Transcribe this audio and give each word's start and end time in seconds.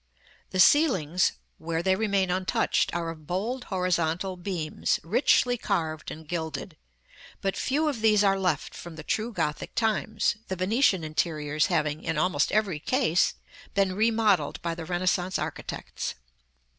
The 0.49 0.59
ceilings, 0.59 1.33
where 1.59 1.83
they 1.83 1.95
remain 1.95 2.31
untouched, 2.31 2.91
are 2.91 3.11
of 3.11 3.27
bold 3.27 3.65
horizontal 3.65 4.35
beams, 4.35 4.99
richly 5.03 5.59
carved 5.59 6.09
and 6.09 6.27
gilded; 6.27 6.75
but 7.39 7.55
few 7.55 7.87
of 7.87 8.01
these 8.01 8.23
are 8.23 8.39
left 8.39 8.73
from 8.73 8.95
the 8.95 9.03
true 9.03 9.31
Gothic 9.31 9.75
times, 9.75 10.37
the 10.47 10.55
Venetian 10.55 11.03
interiors 11.03 11.67
having, 11.67 12.03
in 12.03 12.17
almost 12.17 12.51
every 12.51 12.79
case, 12.79 13.35
been 13.75 13.93
remodelled 13.93 14.59
by 14.63 14.73
the 14.73 14.85
Renaissance 14.85 15.37
architects. 15.37 16.15